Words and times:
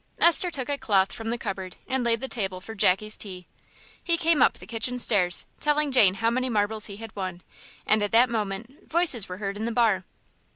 Esther 0.19 0.49
took 0.49 0.67
a 0.67 0.79
cloth 0.79 1.11
from 1.13 1.29
the 1.29 1.37
cupboard, 1.37 1.75
and 1.87 2.03
laid 2.03 2.21
the 2.21 2.27
table 2.27 2.59
for 2.59 2.73
Jackie's 2.73 3.15
tea. 3.15 3.45
He 4.03 4.17
came 4.17 4.41
up 4.41 4.53
the 4.53 4.65
kitchen 4.65 4.97
stairs 4.97 5.45
telling 5.59 5.91
Jane 5.91 6.15
how 6.15 6.31
many 6.31 6.49
marbles 6.49 6.87
he 6.87 6.97
had 6.97 7.15
won, 7.15 7.43
and 7.85 8.01
at 8.01 8.11
that 8.11 8.27
moment 8.27 8.89
voices 8.89 9.29
were 9.29 9.37
heard 9.37 9.57
in 9.57 9.65
the 9.65 9.71
bar. 9.71 10.03